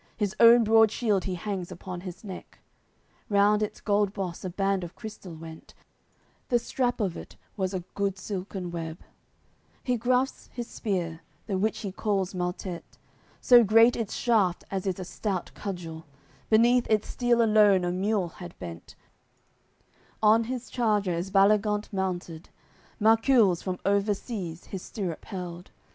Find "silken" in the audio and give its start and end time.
8.17-8.71